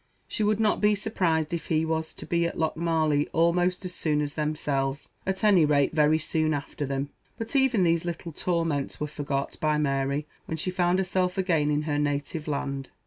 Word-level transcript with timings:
She 0.27 0.41
would 0.41 0.59
not 0.59 0.81
be 0.81 0.95
surprised 0.95 1.53
if 1.53 1.67
he 1.67 1.85
Was 1.85 2.11
to 2.15 2.25
be 2.25 2.47
at 2.47 2.57
Lochmarlie 2.57 3.27
almost 3.33 3.85
as 3.85 3.93
soon 3.93 4.19
as 4.19 4.33
themselves; 4.33 5.09
at 5.27 5.43
any 5.43 5.63
rate 5.63 5.93
very 5.93 6.17
soon 6.17 6.55
after 6.55 6.87
them. 6.87 7.09
But 7.37 7.55
even 7.55 7.83
these 7.83 8.03
little 8.03 8.31
torments 8.31 8.99
were 8.99 9.05
forgot 9.05 9.57
by 9.61 9.77
Mary 9.77 10.25
when 10.47 10.57
she 10.57 10.71
found 10.71 10.97
herself 10.97 11.37
again 11.37 11.69
in 11.69 11.83
her 11.83 11.99
native 11.99 12.47
land. 12.47 12.89